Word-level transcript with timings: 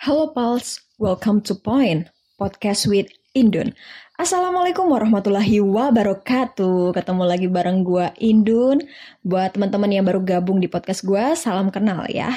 Halo 0.00 0.32
Pals, 0.32 0.80
welcome 0.96 1.44
to 1.44 1.52
Point, 1.52 2.08
podcast 2.40 2.88
with 2.88 3.12
Indun. 3.36 3.76
Assalamualaikum 4.16 4.88
warahmatullahi 4.88 5.60
wabarakatuh. 5.60 6.96
Ketemu 6.96 7.28
lagi 7.28 7.52
bareng 7.52 7.84
gue 7.84 8.08
Indun. 8.16 8.80
Buat 9.20 9.60
teman-teman 9.60 9.92
yang 9.92 10.08
baru 10.08 10.24
gabung 10.24 10.56
di 10.56 10.72
podcast 10.72 11.04
gue, 11.04 11.36
salam 11.36 11.68
kenal 11.68 12.08
ya. 12.08 12.32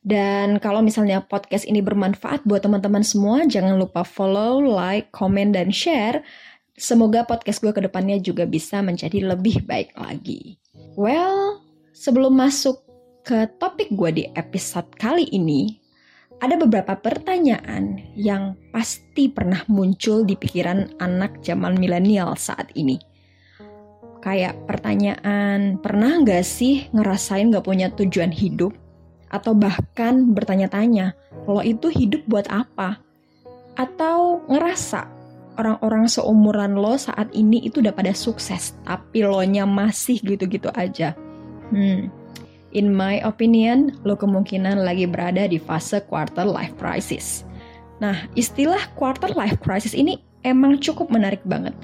Dan 0.00 0.56
kalau 0.56 0.80
misalnya 0.80 1.20
podcast 1.20 1.68
ini 1.68 1.84
bermanfaat 1.84 2.48
buat 2.48 2.64
teman-teman 2.64 3.04
semua, 3.04 3.44
jangan 3.44 3.76
lupa 3.76 4.08
follow, 4.08 4.64
like, 4.64 5.12
comment, 5.12 5.52
dan 5.52 5.68
share. 5.68 6.24
Semoga 6.80 7.28
podcast 7.28 7.60
gue 7.60 7.76
ke 7.76 7.84
depannya 7.84 8.24
juga 8.24 8.48
bisa 8.48 8.80
menjadi 8.80 9.20
lebih 9.20 9.68
baik 9.68 9.92
lagi. 10.00 10.56
Well, 10.96 11.60
sebelum 11.92 12.40
masuk 12.40 12.80
ke 13.20 13.52
topik 13.60 13.92
gue 13.92 14.10
di 14.16 14.24
episode 14.32 14.88
kali 14.96 15.28
ini, 15.28 15.81
ada 16.42 16.58
beberapa 16.58 16.98
pertanyaan 16.98 18.02
yang 18.18 18.58
pasti 18.74 19.30
pernah 19.30 19.62
muncul 19.70 20.26
di 20.26 20.34
pikiran 20.34 20.98
anak 20.98 21.38
zaman 21.38 21.78
milenial 21.78 22.34
saat 22.34 22.74
ini. 22.74 22.98
Kayak 24.18 24.66
pertanyaan, 24.66 25.78
pernah 25.78 26.18
nggak 26.18 26.42
sih 26.42 26.90
ngerasain 26.90 27.46
nggak 27.46 27.62
punya 27.62 27.94
tujuan 27.94 28.34
hidup? 28.34 28.74
Atau 29.30 29.54
bahkan 29.54 30.34
bertanya-tanya, 30.34 31.14
lo 31.46 31.62
itu 31.62 31.94
hidup 31.94 32.26
buat 32.26 32.50
apa? 32.50 32.98
Atau 33.78 34.42
ngerasa 34.50 35.06
orang-orang 35.62 36.10
seumuran 36.10 36.74
lo 36.74 36.98
saat 36.98 37.30
ini 37.38 37.62
itu 37.62 37.78
udah 37.78 37.94
pada 37.94 38.10
sukses, 38.18 38.74
tapi 38.82 39.22
lo 39.22 39.42
nya 39.46 39.62
masih 39.62 40.18
gitu-gitu 40.18 40.74
aja. 40.74 41.14
Hmm, 41.70 42.10
In 42.72 42.88
my 42.88 43.20
opinion, 43.20 44.00
lo 44.08 44.16
kemungkinan 44.16 44.80
lagi 44.80 45.04
berada 45.04 45.44
di 45.44 45.60
fase 45.60 46.00
quarter 46.08 46.48
life 46.48 46.72
crisis. 46.80 47.44
Nah, 48.00 48.24
istilah 48.32 48.80
quarter 48.96 49.28
life 49.36 49.60
crisis 49.60 49.92
ini 49.92 50.24
emang 50.40 50.80
cukup 50.80 51.12
menarik 51.12 51.44
banget. 51.44 51.76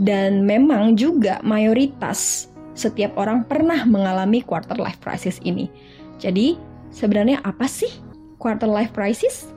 Dan 0.00 0.48
memang 0.48 0.96
juga 0.96 1.44
mayoritas 1.44 2.48
setiap 2.72 3.12
orang 3.20 3.44
pernah 3.44 3.84
mengalami 3.84 4.40
quarter 4.40 4.80
life 4.80 4.96
crisis 5.04 5.36
ini. 5.44 5.68
Jadi, 6.16 6.56
sebenarnya 6.88 7.44
apa 7.44 7.68
sih 7.68 7.92
quarter 8.40 8.66
life 8.66 8.96
crisis? 8.96 9.52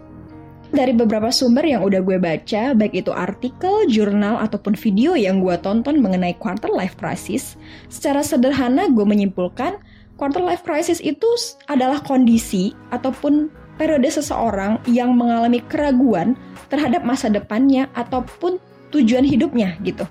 Dari 0.73 0.89
beberapa 0.91 1.29
sumber 1.29 1.63
yang 1.69 1.85
udah 1.85 2.01
gue 2.01 2.17
baca, 2.17 2.73
baik 2.73 3.05
itu 3.05 3.13
artikel, 3.13 3.85
jurnal, 3.87 4.41
ataupun 4.41 4.73
video 4.73 5.13
yang 5.13 5.39
gue 5.39 5.53
tonton 5.61 6.01
mengenai 6.01 6.33
quarter 6.41 6.67
life 6.73 6.97
crisis, 6.97 7.55
secara 7.87 8.25
sederhana 8.25 8.89
gue 8.89 9.05
menyimpulkan 9.05 9.77
quarter 10.17 10.41
life 10.41 10.61
crisis 10.61 11.01
itu 11.01 11.25
adalah 11.67 12.01
kondisi 12.01 12.71
ataupun 12.93 13.49
periode 13.75 14.09
seseorang 14.09 14.77
yang 14.85 15.17
mengalami 15.17 15.59
keraguan 15.65 16.37
terhadap 16.69 17.01
masa 17.01 17.29
depannya 17.29 17.89
ataupun 17.97 18.61
tujuan 18.93 19.25
hidupnya 19.25 19.77
gitu. 19.81 20.05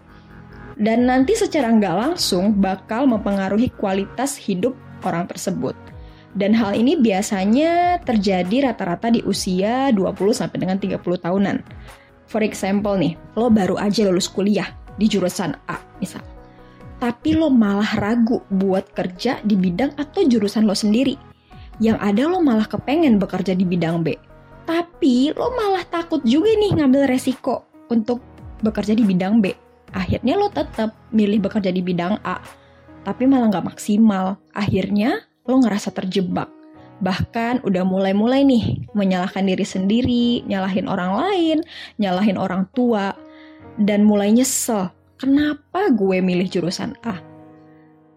Dan 0.75 1.07
nanti 1.07 1.39
secara 1.39 1.71
nggak 1.71 1.95
langsung 1.95 2.59
bakal 2.59 3.07
mempengaruhi 3.07 3.71
kualitas 3.79 4.35
hidup 4.35 4.75
orang 5.07 5.31
tersebut. 5.31 5.77
Dan 6.33 6.57
hal 6.57 6.73
ini 6.73 6.97
biasanya 6.97 8.01
terjadi 8.01 8.73
rata-rata 8.73 9.13
di 9.13 9.21
usia 9.23 9.93
20 9.93 10.33
sampai 10.33 10.59
dengan 10.65 10.81
30 10.81 10.97
tahunan. 10.99 11.57
For 12.25 12.41
example 12.41 12.97
nih, 12.97 13.21
lo 13.37 13.53
baru 13.53 13.77
aja 13.77 14.09
lulus 14.09 14.33
kuliah 14.33 14.73
di 14.97 15.13
jurusan 15.13 15.53
A 15.69 15.77
misal 16.01 16.32
tapi 17.03 17.35
lo 17.35 17.51
malah 17.51 17.99
ragu 17.99 18.47
buat 18.47 18.95
kerja 18.95 19.43
di 19.43 19.59
bidang 19.59 19.99
atau 19.99 20.23
jurusan 20.23 20.63
lo 20.63 20.71
sendiri. 20.71 21.19
Yang 21.83 21.99
ada 21.99 22.31
lo 22.31 22.39
malah 22.39 22.71
kepengen 22.71 23.19
bekerja 23.19 23.59
di 23.59 23.67
bidang 23.67 24.07
B. 24.07 24.15
Tapi 24.63 25.35
lo 25.35 25.51
malah 25.51 25.83
takut 25.83 26.23
juga 26.23 26.55
nih 26.55 26.79
ngambil 26.79 27.11
resiko 27.11 27.67
untuk 27.91 28.23
bekerja 28.63 28.95
di 28.95 29.03
bidang 29.03 29.43
B. 29.43 29.51
Akhirnya 29.91 30.39
lo 30.39 30.47
tetap 30.47 30.95
milih 31.11 31.43
bekerja 31.43 31.75
di 31.75 31.83
bidang 31.83 32.23
A. 32.23 32.39
Tapi 33.03 33.27
malah 33.27 33.51
nggak 33.51 33.75
maksimal. 33.75 34.39
Akhirnya 34.55 35.27
lo 35.43 35.59
ngerasa 35.59 35.91
terjebak. 35.91 36.47
Bahkan 37.03 37.67
udah 37.67 37.83
mulai-mulai 37.83 38.47
nih 38.47 38.87
menyalahkan 38.95 39.43
diri 39.43 39.67
sendiri, 39.67 40.47
nyalahin 40.47 40.87
orang 40.87 41.19
lain, 41.19 41.59
nyalahin 41.99 42.39
orang 42.39 42.71
tua, 42.71 43.11
dan 43.75 44.07
mulai 44.07 44.31
nyesel 44.31 45.02
kenapa 45.23 45.95
gue 45.95 46.19
milih 46.19 46.51
jurusan 46.51 46.99
A? 47.07 47.23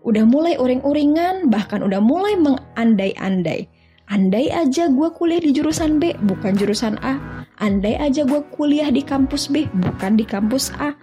Udah 0.01 0.25
mulai 0.25 0.57
uring-uringan, 0.57 1.53
bahkan 1.53 1.85
udah 1.85 2.01
mulai 2.01 2.33
mengandai-andai. 2.33 3.69
Andai 4.09 4.49
aja 4.49 4.89
gue 4.89 5.09
kuliah 5.13 5.37
di 5.37 5.53
jurusan 5.53 6.01
B, 6.01 6.17
bukan 6.25 6.57
jurusan 6.57 6.97
A. 7.05 7.45
Andai 7.61 7.93
aja 8.01 8.25
gue 8.25 8.41
kuliah 8.53 8.89
di 8.89 9.05
kampus 9.05 9.53
B, 9.53 9.69
bukan 9.85 10.17
di 10.17 10.25
kampus 10.25 10.73
A. 10.81 10.97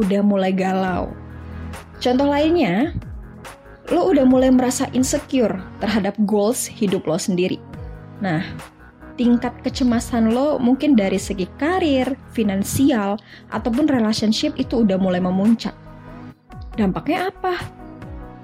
Udah 0.00 0.24
mulai 0.24 0.56
galau. 0.56 1.12
Contoh 2.00 2.28
lainnya, 2.28 2.96
lo 3.92 4.08
udah 4.08 4.24
mulai 4.24 4.48
merasa 4.48 4.88
insecure 4.96 5.56
terhadap 5.84 6.16
goals 6.24 6.64
hidup 6.64 7.04
lo 7.04 7.20
sendiri. 7.20 7.60
Nah, 8.24 8.40
tingkat 9.16 9.52
kecemasan 9.64 10.30
lo 10.30 10.60
mungkin 10.60 10.94
dari 10.94 11.16
segi 11.16 11.48
karir, 11.56 12.14
finansial, 12.30 13.16
ataupun 13.50 13.88
relationship 13.88 14.54
itu 14.60 14.84
udah 14.84 15.00
mulai 15.00 15.18
memuncak. 15.18 15.72
Dampaknya 16.76 17.32
apa? 17.32 17.56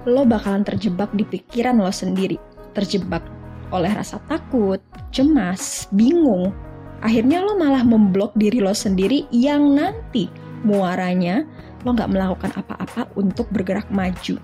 Lo 0.09 0.25
bakalan 0.25 0.65
terjebak 0.65 1.13
di 1.13 1.23
pikiran 1.23 1.77
lo 1.77 1.93
sendiri, 1.93 2.35
terjebak 2.73 3.21
oleh 3.69 3.93
rasa 3.93 4.17
takut, 4.27 4.81
cemas, 5.13 5.87
bingung. 5.93 6.51
Akhirnya 6.99 7.45
lo 7.45 7.55
malah 7.55 7.85
memblok 7.85 8.33
diri 8.33 8.57
lo 8.59 8.73
sendiri 8.73 9.29
yang 9.29 9.77
nanti 9.77 10.27
muaranya 10.65 11.45
lo 11.83 11.91
nggak 11.91 12.11
melakukan 12.11 12.51
apa-apa 12.55 13.11
untuk 13.19 13.47
bergerak 13.51 13.87
maju. 13.91 14.39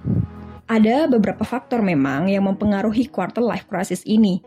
Ada 0.70 1.10
beberapa 1.10 1.42
faktor 1.42 1.82
memang 1.82 2.30
yang 2.30 2.46
mempengaruhi 2.46 3.10
quarter 3.10 3.42
life 3.42 3.66
crisis 3.66 4.06
ini, 4.06 4.38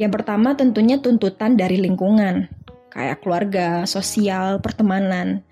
yang 0.00 0.08
pertama 0.08 0.56
tentunya 0.56 0.96
tuntutan 0.96 1.60
dari 1.60 1.76
lingkungan, 1.76 2.48
kayak 2.88 3.20
keluarga, 3.20 3.84
sosial, 3.84 4.56
pertemanan, 4.64 5.44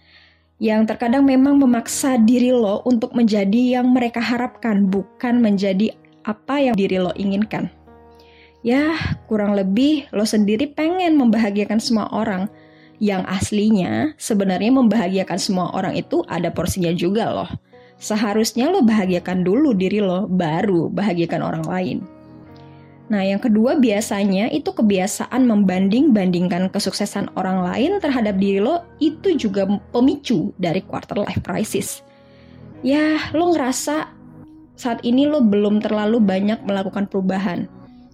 yang 0.56 0.88
terkadang 0.88 1.28
memang 1.28 1.60
memaksa 1.60 2.16
diri 2.16 2.48
lo 2.50 2.80
untuk 2.88 3.12
menjadi 3.12 3.78
yang 3.78 3.92
mereka 3.92 4.24
harapkan, 4.24 4.88
bukan 4.88 5.44
menjadi 5.44 5.92
apa 6.24 6.64
yang 6.64 6.74
diri 6.74 6.96
lo 6.96 7.12
inginkan. 7.12 7.68
Ya, 8.64 8.96
kurang 9.28 9.52
lebih 9.52 10.08
lo 10.16 10.24
sendiri 10.24 10.66
pengen 10.72 11.20
membahagiakan 11.20 11.78
semua 11.78 12.08
orang, 12.08 12.48
yang 12.98 13.22
aslinya 13.28 14.16
sebenarnya 14.18 14.74
membahagiakan 14.74 15.38
semua 15.38 15.70
orang 15.76 15.94
itu 15.94 16.26
ada 16.26 16.50
porsinya 16.50 16.90
juga 16.90 17.30
loh. 17.30 17.50
Seharusnya 18.00 18.72
lo 18.72 18.80
bahagiakan 18.80 19.44
dulu 19.44 19.76
diri 19.76 20.00
lo, 20.00 20.24
baru 20.24 20.90
bahagiakan 20.90 21.40
orang 21.44 21.64
lain. 21.68 22.17
Nah, 23.08 23.24
yang 23.24 23.40
kedua 23.40 23.80
biasanya 23.80 24.52
itu 24.52 24.68
kebiasaan 24.68 25.48
membanding-bandingkan 25.48 26.68
kesuksesan 26.68 27.32
orang 27.40 27.64
lain 27.64 27.96
terhadap 28.04 28.36
diri 28.36 28.60
lo 28.60 28.84
itu 29.00 29.32
juga 29.32 29.64
pemicu 29.92 30.52
dari 30.60 30.84
quarter 30.84 31.24
life 31.24 31.40
crisis. 31.40 32.04
Ya, 32.84 33.16
lo 33.32 33.56
ngerasa 33.56 34.12
saat 34.76 35.00
ini 35.08 35.24
lo 35.24 35.40
belum 35.40 35.80
terlalu 35.80 36.20
banyak 36.20 36.62
melakukan 36.68 37.08
perubahan 37.08 37.64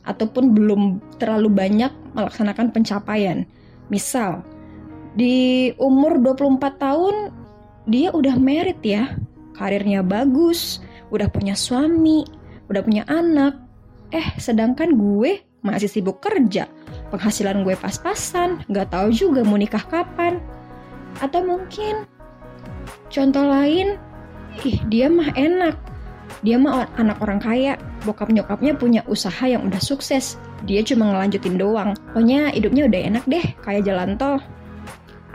ataupun 0.06 0.54
belum 0.54 1.02
terlalu 1.18 1.50
banyak 1.50 1.90
melaksanakan 2.14 2.70
pencapaian. 2.70 3.42
Misal, 3.90 4.46
di 5.18 5.74
umur 5.76 6.22
24 6.22 6.60
tahun 6.78 7.16
dia 7.90 8.14
udah 8.14 8.38
merit 8.38 8.78
ya, 8.80 9.18
karirnya 9.58 10.06
bagus, 10.06 10.78
udah 11.10 11.26
punya 11.28 11.58
suami, 11.58 12.24
udah 12.70 12.80
punya 12.80 13.02
anak, 13.10 13.63
Eh, 14.14 14.30
sedangkan 14.38 14.94
gue 14.94 15.42
masih 15.66 15.90
sibuk 15.90 16.22
kerja, 16.22 16.70
penghasilan 17.10 17.66
gue 17.66 17.74
pas-pasan, 17.74 18.62
gak 18.70 18.94
tahu 18.94 19.10
juga 19.10 19.42
mau 19.42 19.58
nikah 19.58 19.82
kapan. 19.90 20.38
Atau 21.18 21.42
mungkin 21.42 22.06
contoh 23.10 23.42
lain, 23.42 23.98
ih 24.62 24.78
dia 24.86 25.10
mah 25.10 25.34
enak, 25.34 25.74
dia 26.46 26.62
mah 26.62 26.86
anak 26.94 27.18
orang 27.18 27.42
kaya, 27.42 27.74
bokap 28.06 28.30
nyokapnya 28.30 28.78
punya 28.78 29.02
usaha 29.10 29.50
yang 29.50 29.66
udah 29.66 29.82
sukses, 29.82 30.38
dia 30.62 30.86
cuma 30.86 31.10
ngelanjutin 31.10 31.58
doang. 31.58 31.98
Pokoknya 32.14 32.54
hidupnya 32.54 32.86
udah 32.86 33.00
enak 33.10 33.24
deh, 33.26 33.46
kayak 33.66 33.82
jalan 33.82 34.14
tol. 34.14 34.38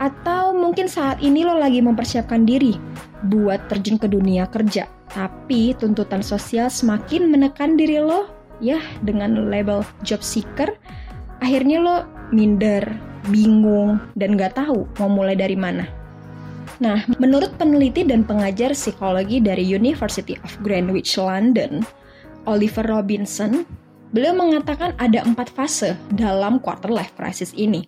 Atau 0.00 0.56
mungkin 0.56 0.88
saat 0.88 1.20
ini 1.20 1.44
lo 1.44 1.60
lagi 1.60 1.84
mempersiapkan 1.84 2.48
diri 2.48 2.80
buat 3.28 3.60
terjun 3.68 4.00
ke 4.00 4.08
dunia 4.08 4.48
kerja, 4.48 4.88
tapi 5.12 5.76
tuntutan 5.76 6.24
sosial 6.24 6.72
semakin 6.72 7.28
menekan 7.28 7.76
diri 7.76 8.00
lo 8.00 8.39
ya 8.60 8.78
dengan 9.04 9.48
label 9.48 9.82
job 10.04 10.20
seeker 10.20 10.76
akhirnya 11.40 11.80
lo 11.80 11.96
minder 12.30 12.84
bingung 13.28 14.00
dan 14.16 14.36
gak 14.36 14.56
tahu 14.56 14.88
mau 15.00 15.10
mulai 15.10 15.36
dari 15.36 15.56
mana 15.56 16.00
Nah, 16.80 17.04
menurut 17.20 17.60
peneliti 17.60 18.08
dan 18.08 18.24
pengajar 18.24 18.72
psikologi 18.72 19.36
dari 19.36 19.60
University 19.68 20.40
of 20.40 20.56
Greenwich 20.64 21.20
London, 21.20 21.84
Oliver 22.48 22.88
Robinson, 22.88 23.68
beliau 24.16 24.32
mengatakan 24.32 24.96
ada 24.96 25.20
empat 25.20 25.52
fase 25.52 25.92
dalam 26.16 26.56
quarter 26.56 26.88
life 26.88 27.12
crisis 27.20 27.52
ini. 27.52 27.84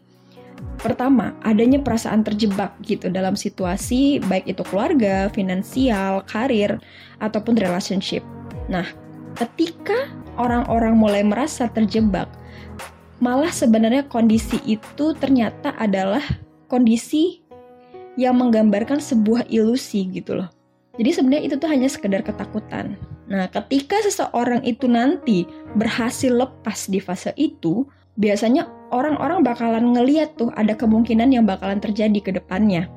Pertama, 0.77 1.33
adanya 1.41 1.81
perasaan 1.81 2.21
terjebak 2.21 2.77
gitu 2.85 3.09
dalam 3.09 3.33
situasi 3.33 4.21
baik 4.29 4.53
itu 4.53 4.63
keluarga, 4.69 5.33
finansial, 5.33 6.21
karir, 6.29 6.77
ataupun 7.17 7.57
relationship. 7.57 8.21
Nah, 8.69 8.85
ketika 9.41 10.13
orang-orang 10.39 10.95
mulai 10.97 11.23
merasa 11.25 11.69
terjebak, 11.69 12.29
malah 13.23 13.51
sebenarnya 13.51 14.07
kondisi 14.11 14.59
itu 14.67 15.15
ternyata 15.17 15.75
adalah 15.79 16.23
kondisi 16.67 17.43
yang 18.19 18.37
menggambarkan 18.41 19.01
sebuah 19.01 19.49
ilusi 19.49 20.09
gitu 20.13 20.43
loh. 20.43 20.49
Jadi 21.01 21.11
sebenarnya 21.13 21.45
itu 21.49 21.57
tuh 21.57 21.71
hanya 21.73 21.89
sekedar 21.89 22.21
ketakutan. 22.21 23.01
Nah, 23.33 23.49
ketika 23.49 23.97
seseorang 24.05 24.61
itu 24.69 24.85
nanti 24.85 25.49
berhasil 25.73 26.29
lepas 26.29 26.93
di 26.93 27.01
fase 27.01 27.33
itu, 27.41 27.89
biasanya 28.21 28.69
orang-orang 28.93 29.41
bakalan 29.41 29.97
ngeliat 29.97 30.37
tuh 30.37 30.53
ada 30.53 30.77
kemungkinan 30.77 31.33
yang 31.33 31.49
bakalan 31.49 31.81
terjadi 31.81 32.21
ke 32.21 32.31
depannya. 32.37 32.93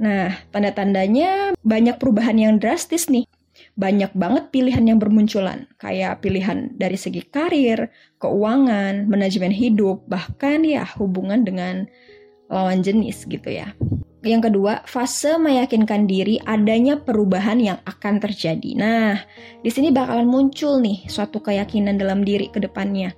Nah, 0.00 0.32
tanda-tandanya 0.50 1.52
banyak 1.60 2.00
perubahan 2.00 2.40
yang 2.40 2.56
drastis 2.56 3.12
nih. 3.12 3.28
Banyak 3.74 4.14
banget 4.14 4.54
pilihan 4.54 4.86
yang 4.86 5.02
bermunculan, 5.02 5.66
kayak 5.82 6.22
pilihan 6.22 6.70
dari 6.78 6.94
segi 6.94 7.26
karir, 7.26 7.90
keuangan, 8.22 9.10
manajemen 9.10 9.50
hidup, 9.50 10.06
bahkan 10.06 10.62
ya 10.62 10.86
hubungan 10.94 11.42
dengan 11.42 11.90
lawan 12.46 12.86
jenis 12.86 13.26
gitu 13.26 13.50
ya. 13.50 13.74
Yang 14.24 14.48
kedua, 14.48 14.80
fase 14.88 15.36
meyakinkan 15.36 16.08
diri 16.08 16.40
adanya 16.46 16.96
perubahan 16.96 17.60
yang 17.60 17.78
akan 17.84 18.22
terjadi. 18.22 18.70
Nah, 18.72 19.20
di 19.60 19.68
sini 19.68 19.92
bakalan 19.92 20.24
muncul 20.24 20.80
nih 20.80 21.04
suatu 21.10 21.44
keyakinan 21.44 22.00
dalam 22.00 22.24
diri 22.24 22.48
ke 22.48 22.62
depannya 22.62 23.12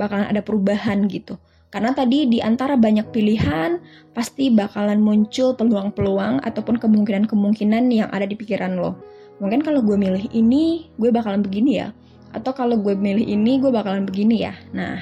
bakalan 0.00 0.32
ada 0.32 0.40
perubahan 0.40 1.04
gitu. 1.12 1.36
Karena 1.70 1.94
tadi 1.94 2.26
di 2.26 2.42
antara 2.42 2.74
banyak 2.74 3.14
pilihan, 3.14 3.78
pasti 4.10 4.50
bakalan 4.50 4.98
muncul 4.98 5.54
peluang-peluang 5.54 6.42
ataupun 6.42 6.82
kemungkinan-kemungkinan 6.82 7.84
yang 7.94 8.08
ada 8.10 8.26
di 8.26 8.34
pikiran 8.34 8.74
lo. 8.74 8.98
Mungkin 9.40 9.64
kalau 9.64 9.80
gue 9.80 9.96
milih 9.96 10.28
ini, 10.30 10.92
gue 11.00 11.10
bakalan 11.10 11.40
begini 11.40 11.80
ya. 11.80 11.96
Atau 12.36 12.52
kalau 12.52 12.78
gue 12.78 12.94
milih 12.94 13.24
ini, 13.24 13.58
gue 13.58 13.72
bakalan 13.72 14.04
begini 14.04 14.44
ya. 14.44 14.54
Nah, 14.76 15.00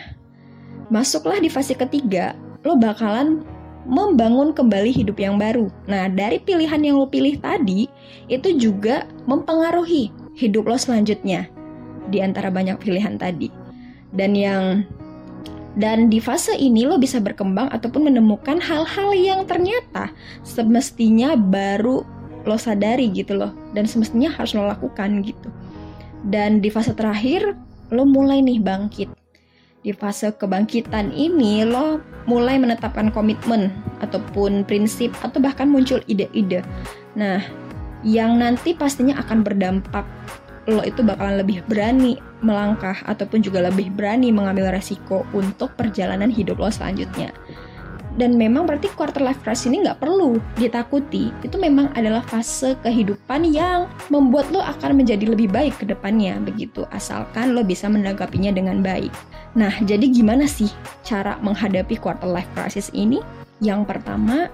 masuklah 0.88 1.43
di 1.43 1.50
fase 1.50 1.75
ketiga, 1.75 2.38
lo 2.62 2.79
bakalan 2.79 3.43
membangun 3.85 4.55
kembali 4.55 4.94
hidup 4.94 5.19
yang 5.19 5.37
baru. 5.37 5.69
Nah, 5.90 6.06
dari 6.06 6.38
pilihan 6.38 6.81
yang 6.81 6.96
lo 7.02 7.11
pilih 7.11 7.37
tadi, 7.43 7.90
itu 8.31 8.55
juga 8.56 9.05
mempengaruhi 9.26 10.14
hidup 10.38 10.70
lo 10.70 10.79
selanjutnya 10.79 11.50
di 12.08 12.23
antara 12.23 12.49
banyak 12.49 12.79
pilihan 12.81 13.19
tadi 13.20 13.50
dan 14.14 14.32
yang 14.32 14.64
dan 15.79 16.11
di 16.11 16.19
fase 16.19 16.56
ini 16.58 16.88
lo 16.88 16.99
bisa 16.99 17.23
berkembang 17.23 17.70
ataupun 17.70 18.11
menemukan 18.11 18.58
hal-hal 18.58 19.14
yang 19.14 19.46
ternyata 19.46 20.11
semestinya 20.43 21.38
baru 21.38 22.02
lo 22.48 22.56
sadari 22.56 23.12
gitu 23.12 23.36
loh 23.36 23.52
dan 23.76 23.84
semestinya 23.84 24.32
harus 24.32 24.56
lo 24.56 24.64
lakukan 24.64 25.20
gitu. 25.20 25.52
Dan 26.24 26.64
di 26.64 26.72
fase 26.72 26.96
terakhir 26.96 27.54
lo 27.92 28.08
mulai 28.08 28.40
nih 28.40 28.58
bangkit. 28.58 29.08
Di 29.84 29.92
fase 29.94 30.34
kebangkitan 30.34 31.14
ini 31.14 31.62
lo 31.62 32.02
mulai 32.26 32.58
menetapkan 32.58 33.12
komitmen 33.12 33.70
ataupun 34.00 34.66
prinsip 34.66 35.14
atau 35.22 35.38
bahkan 35.38 35.70
muncul 35.70 36.02
ide-ide. 36.10 36.66
Nah, 37.14 37.40
yang 38.02 38.40
nanti 38.40 38.74
pastinya 38.74 39.20
akan 39.22 39.44
berdampak 39.46 40.04
lo 40.68 40.84
itu 40.84 41.00
bakalan 41.00 41.40
lebih 41.40 41.64
berani 41.64 42.20
melangkah 42.44 43.00
ataupun 43.08 43.40
juga 43.40 43.64
lebih 43.64 43.88
berani 43.88 44.28
mengambil 44.28 44.68
resiko 44.68 45.24
untuk 45.32 45.72
perjalanan 45.74 46.28
hidup 46.28 46.60
lo 46.60 46.68
selanjutnya. 46.68 47.32
Dan 48.19 48.35
memang 48.35 48.67
berarti 48.67 48.91
quarter 48.99 49.23
life 49.23 49.38
crisis 49.47 49.70
ini 49.70 49.87
nggak 49.87 50.03
perlu 50.03 50.43
ditakuti. 50.59 51.31
Itu 51.47 51.56
memang 51.56 51.94
adalah 51.94 52.26
fase 52.26 52.75
kehidupan 52.82 53.47
yang 53.47 53.87
membuat 54.11 54.50
lo 54.50 54.59
akan 54.59 54.99
menjadi 54.99 55.31
lebih 55.31 55.49
baik 55.49 55.79
ke 55.79 55.87
depannya 55.87 56.37
begitu. 56.43 56.82
Asalkan 56.91 57.55
lo 57.55 57.62
bisa 57.62 57.87
menanggapinya 57.87 58.50
dengan 58.50 58.82
baik. 58.82 59.15
Nah, 59.55 59.70
jadi 59.87 60.11
gimana 60.11 60.50
sih 60.50 60.69
cara 61.06 61.38
menghadapi 61.41 61.94
quarter 61.97 62.26
life 62.26 62.50
crisis 62.59 62.91
ini? 62.91 63.23
Yang 63.62 63.87
pertama, 63.87 64.50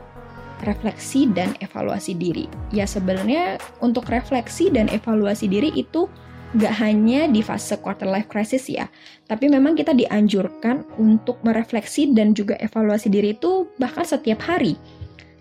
refleksi 0.65 1.29
dan 1.33 1.57
evaluasi 1.61 2.15
diri. 2.17 2.47
Ya 2.71 2.85
sebenarnya 2.85 3.61
untuk 3.81 4.09
refleksi 4.09 4.69
dan 4.73 4.87
evaluasi 4.93 5.49
diri 5.49 5.73
itu 5.75 6.07
gak 6.55 6.75
hanya 6.79 7.27
di 7.27 7.43
fase 7.43 7.75
quarter 7.83 8.07
life 8.07 8.31
crisis 8.31 8.71
ya, 8.71 8.87
tapi 9.27 9.51
memang 9.51 9.75
kita 9.75 9.91
dianjurkan 9.91 10.87
untuk 10.97 11.43
merefleksi 11.43 12.15
dan 12.15 12.33
juga 12.33 12.55
evaluasi 12.63 13.11
diri 13.11 13.35
itu 13.35 13.67
bahkan 13.79 14.07
setiap 14.07 14.43
hari. 14.47 14.79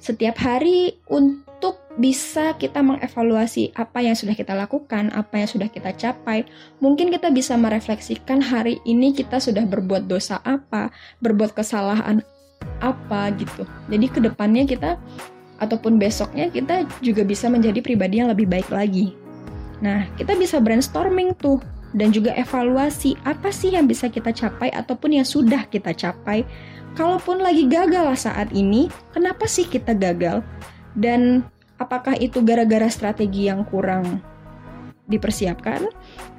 Setiap 0.04 0.36
hari 0.36 1.00
untuk 1.08 1.80
bisa 1.96 2.58
kita 2.58 2.82
mengevaluasi 2.84 3.72
apa 3.78 4.04
yang 4.04 4.18
sudah 4.18 4.36
kita 4.36 4.52
lakukan, 4.58 5.14
apa 5.14 5.40
yang 5.40 5.48
sudah 5.48 5.70
kita 5.72 5.96
capai. 5.96 6.44
Mungkin 6.84 7.14
kita 7.14 7.32
bisa 7.32 7.56
merefleksikan 7.56 8.44
hari 8.44 8.82
ini 8.84 9.16
kita 9.16 9.40
sudah 9.40 9.64
berbuat 9.64 10.10
dosa 10.10 10.42
apa, 10.44 10.92
berbuat 11.24 11.56
kesalahan 11.56 12.20
apa 12.84 13.32
gitu. 13.40 13.64
Jadi 13.88 14.06
ke 14.12 14.20
depannya 14.20 14.68
kita 14.68 15.00
ataupun 15.62 15.96
besoknya 15.96 16.52
kita 16.52 16.84
juga 17.00 17.24
bisa 17.24 17.48
menjadi 17.48 17.80
pribadi 17.80 18.20
yang 18.20 18.28
lebih 18.28 18.50
baik 18.50 18.68
lagi. 18.74 19.23
Nah, 19.84 20.08
kita 20.16 20.40
bisa 20.40 20.64
brainstorming 20.64 21.36
tuh 21.36 21.60
dan 21.94 22.10
juga 22.10 22.32
evaluasi 22.34 23.20
apa 23.28 23.52
sih 23.52 23.76
yang 23.76 23.86
bisa 23.86 24.08
kita 24.08 24.32
capai 24.32 24.72
ataupun 24.72 25.20
yang 25.20 25.28
sudah 25.28 25.68
kita 25.68 25.92
capai. 25.92 26.48
Kalaupun 26.96 27.44
lagi 27.44 27.68
gagal 27.68 28.30
saat 28.30 28.54
ini, 28.56 28.88
kenapa 29.12 29.44
sih 29.44 29.68
kita 29.68 29.92
gagal? 29.92 30.40
Dan 30.96 31.44
apakah 31.82 32.16
itu 32.16 32.40
gara-gara 32.40 32.86
strategi 32.88 33.50
yang 33.52 33.66
kurang 33.68 34.24
dipersiapkan 35.10 35.84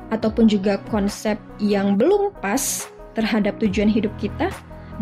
ataupun 0.08 0.48
juga 0.48 0.80
konsep 0.88 1.36
yang 1.60 1.98
belum 2.00 2.32
pas 2.38 2.88
terhadap 3.12 3.60
tujuan 3.60 3.90
hidup 3.90 4.14
kita? 4.16 4.48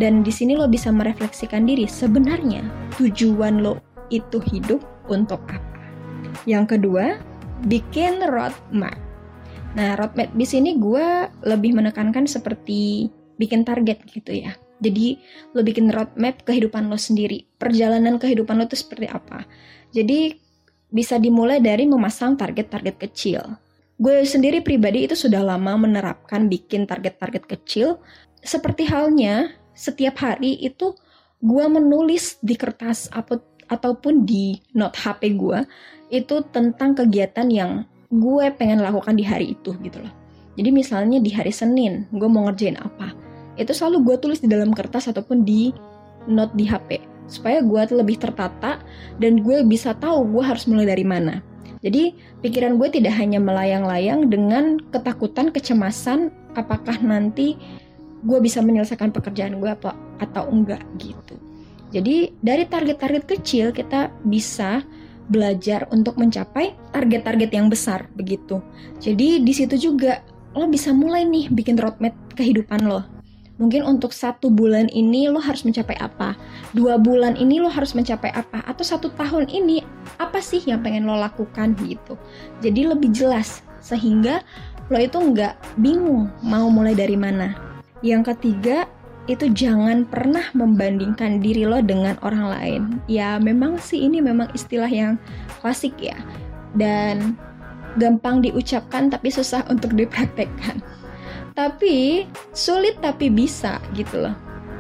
Dan 0.01 0.25
di 0.25 0.33
sini 0.33 0.57
lo 0.57 0.67
bisa 0.67 0.89
merefleksikan 0.89 1.69
diri, 1.69 1.85
sebenarnya 1.85 2.65
tujuan 2.97 3.61
lo 3.61 3.77
itu 4.09 4.41
hidup 4.41 4.81
untuk 5.13 5.45
apa. 5.53 5.61
Yang 6.49 6.77
kedua, 6.81 7.21
bikin 7.67 8.23
roadmap. 8.27 8.99
Nah, 9.73 9.97
roadmap 9.97 10.31
di 10.35 10.47
sini 10.47 10.77
gue 10.77 11.31
lebih 11.47 11.73
menekankan 11.73 12.29
seperti 12.29 13.09
bikin 13.41 13.65
target 13.65 14.05
gitu 14.11 14.35
ya. 14.35 14.53
Jadi 14.83 15.17
lo 15.55 15.63
bikin 15.63 15.89
roadmap 15.95 16.43
kehidupan 16.43 16.91
lo 16.91 16.99
sendiri. 16.99 17.47
Perjalanan 17.57 18.19
kehidupan 18.19 18.59
lo 18.59 18.67
itu 18.67 18.77
seperti 18.77 19.07
apa. 19.07 19.47
Jadi 19.95 20.35
bisa 20.93 21.17
dimulai 21.17 21.63
dari 21.63 21.89
memasang 21.89 22.37
target-target 22.37 22.97
kecil. 23.01 23.41
Gue 23.97 24.27
sendiri 24.27 24.61
pribadi 24.61 25.07
itu 25.07 25.15
sudah 25.15 25.41
lama 25.41 25.79
menerapkan 25.79 26.51
bikin 26.51 26.85
target-target 26.85 27.47
kecil. 27.47 28.03
Seperti 28.43 28.91
halnya 28.91 29.55
setiap 29.73 30.19
hari 30.21 30.59
itu 30.59 30.93
gue 31.43 31.65
menulis 31.67 32.39
di 32.43 32.55
kertas 32.55 33.11
apa 33.15 33.39
ataupun 33.73 34.29
di 34.29 34.61
note 34.77 35.01
HP 35.01 35.41
gue 35.41 35.65
itu 36.13 36.45
tentang 36.53 36.93
kegiatan 36.93 37.49
yang 37.49 37.89
gue 38.13 38.53
pengen 38.61 38.85
lakukan 38.85 39.17
di 39.17 39.25
hari 39.25 39.57
itu 39.57 39.73
gitu 39.81 40.05
loh. 40.05 40.13
Jadi 40.61 40.69
misalnya 40.69 41.17
di 41.17 41.33
hari 41.33 41.49
Senin 41.49 42.05
gue 42.13 42.29
mau 42.29 42.45
ngerjain 42.45 42.77
apa, 42.77 43.17
itu 43.57 43.73
selalu 43.73 44.13
gue 44.13 44.17
tulis 44.29 44.45
di 44.45 44.53
dalam 44.53 44.77
kertas 44.77 45.09
ataupun 45.09 45.49
di 45.49 45.73
note 46.29 46.53
di 46.53 46.69
HP 46.69 47.01
supaya 47.33 47.65
gue 47.65 47.83
lebih 47.97 48.21
tertata 48.21 48.85
dan 49.17 49.41
gue 49.41 49.65
bisa 49.65 49.97
tahu 49.97 50.29
gue 50.37 50.45
harus 50.45 50.69
mulai 50.69 50.85
dari 50.85 51.09
mana. 51.09 51.41
Jadi 51.83 52.15
pikiran 52.45 52.79
gue 52.79 52.93
tidak 52.93 53.17
hanya 53.19 53.43
melayang-layang 53.43 54.31
dengan 54.31 54.79
ketakutan, 54.95 55.51
kecemasan, 55.51 56.31
apakah 56.55 56.95
nanti 57.03 57.59
gue 58.23 58.39
bisa 58.39 58.63
menyelesaikan 58.63 59.11
pekerjaan 59.11 59.59
gue 59.59 59.67
apa 59.67 59.97
atau 60.23 60.47
enggak 60.47 60.85
gitu. 61.03 61.35
Jadi 61.93 62.33
dari 62.41 62.65
target-target 62.65 63.25
kecil 63.29 63.71
kita 63.71 64.09
bisa 64.25 64.81
belajar 65.29 65.87
untuk 65.93 66.17
mencapai 66.17 66.73
target-target 66.91 67.51
yang 67.53 67.69
besar 67.69 68.09
begitu. 68.17 68.65
Jadi 68.99 69.45
di 69.45 69.53
situ 69.53 69.77
juga 69.77 70.25
lo 70.57 70.69
bisa 70.69 70.91
mulai 70.93 71.29
nih 71.29 71.53
bikin 71.53 71.77
roadmap 71.77 72.17
kehidupan 72.33 72.89
lo. 72.89 73.05
Mungkin 73.61 73.85
untuk 73.85 74.11
satu 74.11 74.49
bulan 74.49 74.89
ini 74.91 75.29
lo 75.29 75.39
harus 75.39 75.63
mencapai 75.63 75.95
apa, 76.01 76.35
dua 76.75 76.97
bulan 76.99 77.37
ini 77.37 77.63
lo 77.63 77.69
harus 77.69 77.93
mencapai 77.95 78.33
apa, 78.33 78.65
atau 78.65 78.83
satu 78.83 79.13
tahun 79.13 79.47
ini 79.53 79.85
apa 80.19 80.41
sih 80.43 80.65
yang 80.65 80.83
pengen 80.83 81.07
lo 81.07 81.15
lakukan 81.15 81.77
gitu. 81.85 82.19
Jadi 82.65 82.89
lebih 82.89 83.13
jelas 83.13 83.63
sehingga 83.79 84.43
lo 84.91 84.99
itu 84.99 85.21
nggak 85.21 85.79
bingung 85.79 86.33
mau 86.43 86.67
mulai 86.73 86.97
dari 86.97 87.15
mana 87.15 87.55
yang 88.03 88.27
ketiga, 88.27 88.91
itu 89.31 89.47
jangan 89.55 90.03
pernah 90.03 90.43
membandingkan 90.51 91.39
diri 91.39 91.63
lo 91.63 91.79
dengan 91.79 92.19
orang 92.27 92.47
lain. 92.51 92.83
Ya, 93.07 93.39
memang 93.39 93.79
sih 93.79 94.03
ini 94.03 94.19
memang 94.19 94.51
istilah 94.51 94.91
yang 94.91 95.15
klasik 95.63 95.95
ya. 96.03 96.19
Dan 96.75 97.39
gampang 98.01 98.43
diucapkan 98.43 99.13
tapi 99.13 99.31
susah 99.31 99.63
untuk 99.71 99.95
dipraktekkan. 99.95 100.83
Tapi 101.53 102.27
sulit 102.57 102.99
tapi 102.99 103.29
bisa 103.29 103.79
gitu 103.95 104.27
loh. 104.27 104.35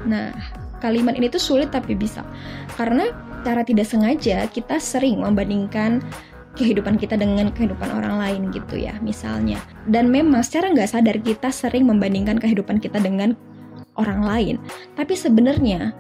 Nah, 0.08 0.34
kalimat 0.82 1.14
ini 1.14 1.30
tuh 1.30 1.42
sulit 1.42 1.70
tapi 1.70 1.94
bisa. 1.94 2.26
Karena 2.75 3.06
cara 3.46 3.62
tidak 3.62 3.87
sengaja 3.87 4.46
kita 4.50 4.78
sering 4.82 5.22
membandingkan 5.22 6.02
kehidupan 6.56 7.00
kita 7.00 7.16
dengan 7.16 7.49
kehidupan 7.49 7.88
orang 7.88 8.20
lain 8.20 8.42
gitu 8.52 8.76
ya 8.76 8.92
misalnya 9.00 9.56
dan 9.88 10.12
memang 10.12 10.44
secara 10.44 10.68
nggak 10.68 10.90
sadar 10.92 11.16
kita 11.16 11.49
sering 11.49 11.88
membandingkan 11.88 12.37
kehidupan 12.37 12.76
kita 12.76 13.00
dengan 13.00 13.32
orang 13.96 14.20
lain. 14.25 14.56
Tapi 14.96 15.14
sebenarnya 15.16 15.92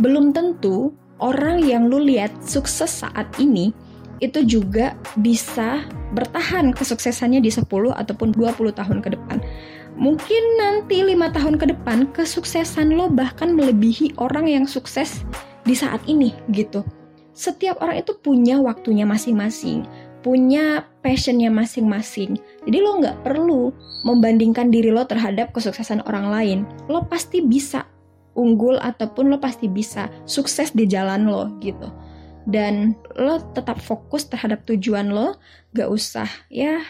belum 0.00 0.32
tentu 0.32 0.94
orang 1.22 1.62
yang 1.62 1.86
lu 1.86 2.02
lihat 2.02 2.32
sukses 2.42 3.02
saat 3.02 3.28
ini 3.38 3.70
itu 4.22 4.46
juga 4.46 4.94
bisa 5.18 5.82
bertahan 6.14 6.70
kesuksesannya 6.70 7.42
di 7.42 7.50
10 7.50 7.66
ataupun 7.90 8.30
20 8.30 8.70
tahun 8.70 8.98
ke 9.02 9.18
depan. 9.18 9.42
Mungkin 9.98 10.42
nanti 10.56 11.04
lima 11.04 11.28
tahun 11.28 11.60
ke 11.60 11.74
depan 11.76 12.08
kesuksesan 12.16 12.96
lo 12.96 13.12
bahkan 13.12 13.52
melebihi 13.52 14.16
orang 14.16 14.48
yang 14.48 14.64
sukses 14.64 15.26
di 15.66 15.74
saat 15.76 16.00
ini 16.08 16.32
gitu. 16.54 16.86
Setiap 17.32 17.80
orang 17.80 18.04
itu 18.04 18.12
punya 18.20 18.60
waktunya 18.60 19.08
masing-masing, 19.08 19.88
punya 20.22 20.86
passionnya 21.02 21.50
masing-masing. 21.50 22.38
Jadi 22.64 22.78
lo 22.78 23.02
nggak 23.02 23.26
perlu 23.26 23.74
membandingkan 24.06 24.70
diri 24.70 24.94
lo 24.94 25.02
terhadap 25.06 25.50
kesuksesan 25.50 26.02
orang 26.06 26.26
lain. 26.30 26.58
Lo 26.86 27.04
pasti 27.06 27.42
bisa 27.42 27.86
unggul 28.38 28.80
ataupun 28.80 29.28
lo 29.28 29.38
pasti 29.42 29.68
bisa 29.68 30.08
sukses 30.24 30.72
di 30.72 30.88
jalan 30.88 31.28
lo 31.28 31.52
gitu. 31.60 31.90
Dan 32.42 32.98
lo 33.14 33.38
tetap 33.54 33.78
fokus 33.78 34.26
terhadap 34.26 34.66
tujuan 34.66 35.14
lo, 35.14 35.38
gak 35.74 35.86
usah 35.86 36.26
ya 36.50 36.82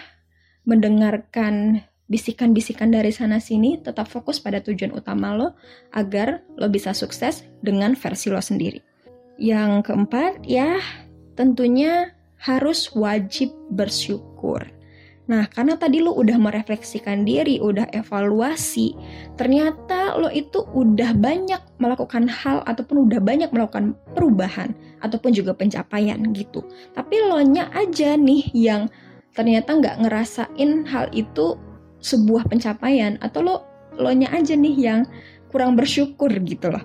mendengarkan 0.65 1.85
bisikan-bisikan 2.09 2.93
dari 2.93 3.13
sana 3.13 3.41
sini, 3.41 3.81
tetap 3.81 4.09
fokus 4.09 4.41
pada 4.41 4.61
tujuan 4.61 4.93
utama 4.93 5.33
lo 5.33 5.57
agar 5.93 6.45
lo 6.57 6.69
bisa 6.69 6.93
sukses 6.93 7.45
dengan 7.61 7.97
versi 7.97 8.29
lo 8.29 8.41
sendiri. 8.41 8.81
Yang 9.41 9.89
keempat 9.89 10.45
ya 10.45 10.77
tentunya 11.37 12.13
harus 12.43 12.91
wajib 12.99 13.55
bersyukur. 13.71 14.67
Nah, 15.31 15.47
karena 15.47 15.79
tadi 15.79 16.03
lo 16.03 16.19
udah 16.19 16.35
merefleksikan 16.35 17.23
diri, 17.23 17.63
udah 17.63 17.87
evaluasi, 17.95 18.99
ternyata 19.39 20.19
lo 20.19 20.27
itu 20.27 20.67
udah 20.75 21.15
banyak 21.15 21.63
melakukan 21.79 22.27
hal 22.27 22.67
ataupun 22.67 23.07
udah 23.07 23.23
banyak 23.23 23.47
melakukan 23.55 23.95
perubahan 24.19 24.75
ataupun 24.99 25.31
juga 25.31 25.55
pencapaian 25.55 26.19
gitu. 26.35 26.67
Tapi 26.91 27.23
lo 27.31 27.39
nya 27.47 27.71
aja 27.71 28.19
nih 28.19 28.51
yang 28.51 28.91
ternyata 29.33 29.79
nggak 29.79 30.03
ngerasain 30.03 30.71
hal 30.91 31.07
itu 31.15 31.55
sebuah 32.03 32.51
pencapaian 32.51 33.15
atau 33.23 33.41
lo 33.47 33.57
lo 33.95 34.11
nya 34.11 34.27
aja 34.35 34.59
nih 34.59 34.75
yang 34.75 35.07
kurang 35.55 35.79
bersyukur 35.79 36.35
gitu 36.43 36.67
loh. 36.67 36.83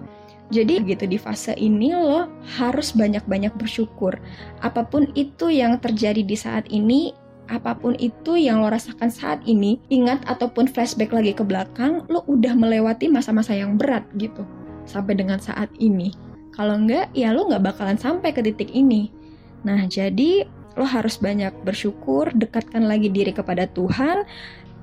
Jadi 0.48 0.80
gitu 0.88 1.04
di 1.04 1.20
fase 1.20 1.52
ini 1.60 1.92
lo 1.92 2.32
harus 2.56 2.96
banyak-banyak 2.96 3.52
bersyukur. 3.60 4.16
Apa 4.64 4.88
pun 4.88 5.12
itu 5.12 5.52
yang 5.52 5.76
terjadi 5.84 6.24
di 6.24 6.38
saat 6.40 6.72
ini, 6.72 7.12
apa 7.52 7.76
pun 7.76 8.00
itu 8.00 8.40
yang 8.40 8.64
lo 8.64 8.72
rasakan 8.72 9.12
saat 9.12 9.44
ini, 9.44 9.76
ingat 9.92 10.24
ataupun 10.24 10.72
flashback 10.72 11.12
lagi 11.12 11.36
ke 11.36 11.44
belakang, 11.44 12.08
lo 12.08 12.24
udah 12.32 12.56
melewati 12.56 13.12
masa-masa 13.12 13.52
yang 13.60 13.76
berat 13.76 14.08
gitu. 14.16 14.48
Sampai 14.88 15.20
dengan 15.20 15.44
saat 15.44 15.68
ini. 15.84 16.16
Kalau 16.56 16.80
enggak, 16.80 17.12
ya 17.12 17.36
lo 17.36 17.52
nggak 17.52 17.68
bakalan 17.68 18.00
sampai 18.00 18.32
ke 18.32 18.40
titik 18.40 18.72
ini. 18.72 19.12
Nah, 19.68 19.84
jadi 19.84 20.48
lo 20.80 20.88
harus 20.88 21.20
banyak 21.20 21.52
bersyukur, 21.68 22.32
dekatkan 22.32 22.88
lagi 22.88 23.12
diri 23.12 23.36
kepada 23.36 23.68
Tuhan, 23.68 24.24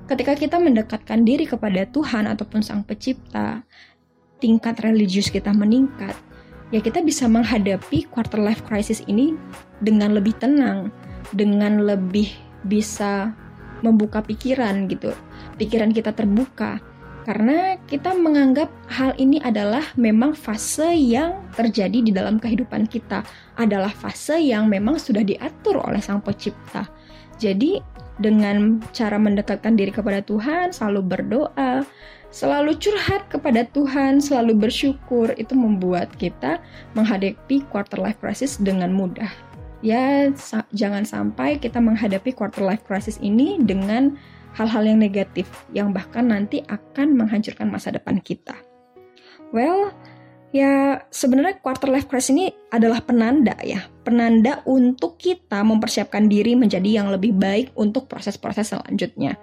Ketika 0.05 0.37
kita 0.37 0.61
mendekatkan 0.61 1.25
diri 1.25 1.49
kepada 1.49 1.81
Tuhan 1.89 2.29
ataupun 2.29 2.61
Sang 2.61 2.85
Pencipta, 2.85 3.65
tingkat 4.45 4.77
religius 4.85 5.33
kita 5.33 5.49
meningkat, 5.49 6.13
ya 6.69 6.77
kita 6.77 7.01
bisa 7.01 7.25
menghadapi 7.25 8.05
quarter 8.13 8.37
life 8.37 8.61
crisis 8.61 9.01
ini 9.09 9.33
dengan 9.81 10.13
lebih 10.13 10.37
tenang, 10.37 10.93
dengan 11.33 11.81
lebih 11.81 12.29
bisa 12.61 13.33
membuka 13.81 14.21
pikiran 14.21 14.85
gitu. 14.85 15.17
Pikiran 15.57 15.89
kita 15.89 16.13
terbuka 16.13 16.77
karena 17.25 17.81
kita 17.89 18.13
menganggap 18.13 18.69
hal 18.85 19.17
ini 19.17 19.41
adalah 19.41 19.81
memang 19.97 20.37
fase 20.37 20.93
yang 20.93 21.41
terjadi 21.57 22.05
di 22.05 22.13
dalam 22.13 22.37
kehidupan 22.37 22.85
kita, 22.85 23.25
adalah 23.57 23.89
fase 23.89 24.37
yang 24.37 24.69
memang 24.69 25.01
sudah 25.01 25.25
diatur 25.25 25.81
oleh 25.81 25.97
Sang 26.05 26.21
Pencipta. 26.21 26.85
Jadi 27.35 27.83
dengan 28.15 28.79
cara 28.95 29.19
mendekatkan 29.19 29.75
diri 29.75 29.91
kepada 29.91 30.23
Tuhan, 30.23 30.71
selalu 30.71 31.01
berdoa, 31.03 31.83
selalu 32.31 32.79
curhat 32.79 33.27
kepada 33.27 33.67
Tuhan, 33.75 34.23
selalu 34.23 34.67
bersyukur, 34.67 35.35
itu 35.35 35.51
membuat 35.51 36.11
kita 36.15 36.63
menghadapi 36.95 37.67
quarter 37.67 37.99
life 37.99 38.19
crisis 38.23 38.55
dengan 38.55 38.95
mudah. 38.95 39.31
Ya, 39.83 40.31
sa 40.39 40.63
jangan 40.71 41.03
sampai 41.03 41.59
kita 41.59 41.77
menghadapi 41.83 42.31
quarter 42.31 42.63
life 42.63 42.87
crisis 42.87 43.19
ini 43.19 43.59
dengan 43.59 44.15
hal-hal 44.55 44.87
yang 44.87 44.99
negatif, 45.03 45.45
yang 45.75 45.91
bahkan 45.91 46.31
nanti 46.31 46.63
akan 46.71 47.19
menghancurkan 47.19 47.67
masa 47.67 47.91
depan 47.91 48.23
kita. 48.23 48.55
Well, 49.51 49.91
Ya, 50.55 51.03
sebenarnya 51.11 51.59
quarter 51.59 51.91
life 51.91 52.07
crisis 52.07 52.31
ini 52.31 52.47
adalah 52.71 53.03
penanda 53.03 53.59
ya, 53.59 53.91
penanda 54.07 54.63
untuk 54.63 55.19
kita 55.19 55.59
mempersiapkan 55.67 56.31
diri 56.31 56.55
menjadi 56.55 57.03
yang 57.03 57.11
lebih 57.11 57.35
baik 57.35 57.75
untuk 57.75 58.07
proses-proses 58.07 58.71
selanjutnya. 58.71 59.35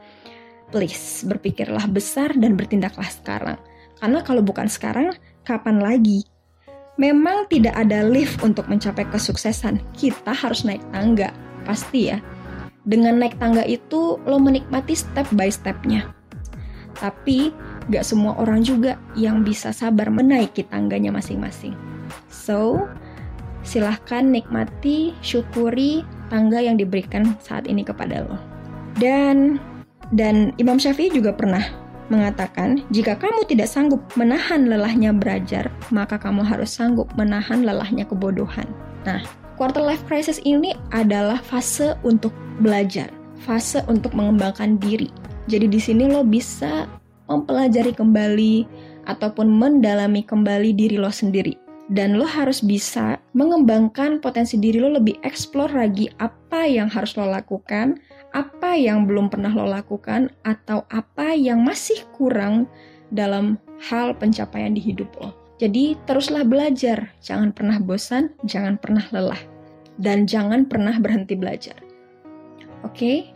Please, 0.73 1.29
berpikirlah 1.29 1.85
besar 1.93 2.33
dan 2.33 2.57
bertindaklah 2.57 3.13
sekarang. 3.13 3.61
Karena 4.01 4.25
kalau 4.25 4.41
bukan 4.41 4.73
sekarang, 4.73 5.13
kapan 5.45 5.85
lagi? 5.85 6.25
Memang 6.97 7.45
tidak 7.53 7.77
ada 7.77 8.09
lift 8.09 8.41
untuk 8.41 8.73
mencapai 8.73 9.05
kesuksesan. 9.13 9.85
Kita 9.93 10.33
harus 10.33 10.65
naik 10.65 10.81
tangga, 10.97 11.29
pasti 11.69 12.09
ya. 12.09 12.25
Dengan 12.89 13.21
naik 13.21 13.37
tangga 13.37 13.69
itu, 13.69 14.17
lo 14.25 14.41
menikmati 14.41 14.97
step 14.97 15.29
by 15.37 15.53
stepnya. 15.53 16.09
Tapi, 16.97 17.53
gak 17.91 18.07
semua 18.07 18.39
orang 18.39 18.63
juga 18.63 19.01
yang 19.19 19.43
bisa 19.43 19.75
sabar 19.75 20.13
menaiki 20.13 20.63
tangganya 20.69 21.11
masing-masing. 21.11 21.75
So, 22.29 22.87
silahkan 23.63 24.27
nikmati, 24.27 25.15
syukuri 25.23 26.07
tangga 26.29 26.63
yang 26.63 26.79
diberikan 26.79 27.35
saat 27.43 27.67
ini 27.67 27.83
kepada 27.83 28.27
lo. 28.27 28.37
Dan 28.99 29.59
dan 30.13 30.53
Imam 30.61 30.77
Syafi'i 30.77 31.09
juga 31.09 31.33
pernah 31.33 31.65
mengatakan, 32.13 32.85
jika 32.93 33.17
kamu 33.17 33.49
tidak 33.49 33.73
sanggup 33.73 34.05
menahan 34.21 34.69
lelahnya 34.69 35.17
belajar, 35.17 35.73
maka 35.89 36.21
kamu 36.21 36.45
harus 36.45 36.69
sanggup 36.69 37.09
menahan 37.17 37.65
lelahnya 37.65 38.05
kebodohan. 38.05 38.69
Nah, 39.09 39.25
quarter 39.57 39.81
life 39.81 40.05
crisis 40.05 40.37
ini 40.45 40.77
adalah 40.93 41.41
fase 41.41 41.97
untuk 42.05 42.37
belajar, 42.61 43.09
fase 43.41 43.81
untuk 43.89 44.13
mengembangkan 44.13 44.77
diri. 44.77 45.09
Jadi 45.49 45.67
di 45.73 45.81
sini 45.81 46.05
lo 46.13 46.21
bisa 46.21 46.85
mempelajari 47.33 47.97
kembali 47.97 48.55
ataupun 49.09 49.49
mendalami 49.49 50.23
kembali 50.23 50.77
diri 50.77 51.01
lo 51.01 51.09
sendiri. 51.09 51.57
Dan 51.93 52.17
lo 52.17 52.25
harus 52.25 52.63
bisa 52.65 53.21
mengembangkan 53.37 54.23
potensi 54.23 54.57
diri 54.57 54.81
lo 54.81 54.97
lebih 54.97 55.19
eksplor 55.27 55.75
lagi 55.75 56.09
apa 56.23 56.65
yang 56.65 56.89
harus 56.89 57.19
lo 57.19 57.27
lakukan, 57.29 58.01
apa 58.33 58.79
yang 58.79 59.05
belum 59.05 59.29
pernah 59.29 59.53
lo 59.53 59.69
lakukan, 59.69 60.33
atau 60.47 60.89
apa 60.89 61.37
yang 61.37 61.61
masih 61.61 62.01
kurang 62.17 62.65
dalam 63.13 63.61
hal 63.83 64.17
pencapaian 64.17 64.73
di 64.73 64.81
hidup 64.81 65.11
lo. 65.21 65.37
Jadi 65.61 65.95
teruslah 66.09 66.43
belajar, 66.43 67.13
jangan 67.21 67.53
pernah 67.53 67.77
bosan, 67.79 68.33
jangan 68.49 68.81
pernah 68.81 69.05
lelah, 69.13 69.43
dan 70.01 70.25
jangan 70.25 70.65
pernah 70.65 70.97
berhenti 70.97 71.37
belajar. 71.37 71.77
Oke, 72.83 73.31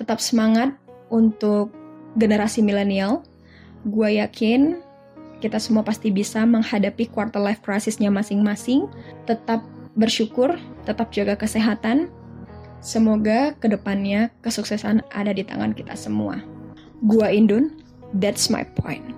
tetap 0.00 0.22
semangat 0.22 0.72
untuk 1.12 1.74
generasi 2.16 2.64
milenial, 2.64 3.20
gue 3.86 4.18
yakin 4.18 4.82
kita 5.38 5.62
semua 5.62 5.86
pasti 5.86 6.10
bisa 6.10 6.42
menghadapi 6.42 7.06
quarter 7.14 7.38
life 7.38 7.62
crisisnya 7.62 8.10
masing-masing. 8.10 8.90
Tetap 9.26 9.62
bersyukur, 9.94 10.58
tetap 10.82 11.14
jaga 11.14 11.38
kesehatan. 11.38 12.10
Semoga 12.78 13.54
ke 13.58 13.66
depannya 13.70 14.30
kesuksesan 14.42 15.02
ada 15.10 15.34
di 15.34 15.42
tangan 15.42 15.74
kita 15.74 15.98
semua. 15.98 16.42
Gua 17.06 17.30
Indun, 17.30 17.74
that's 18.18 18.50
my 18.50 18.66
point. 18.78 19.17